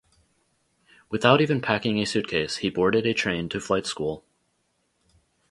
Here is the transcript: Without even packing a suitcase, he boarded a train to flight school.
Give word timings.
Without 1.11 1.41
even 1.41 1.61
packing 1.61 1.99
a 1.99 2.05
suitcase, 2.05 2.55
he 2.65 2.71
boarded 2.71 3.05
a 3.05 3.13
train 3.13 3.47
to 3.49 3.59
flight 3.61 3.85
school. 3.85 4.25